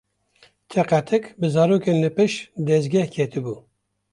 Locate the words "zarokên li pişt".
1.55-2.37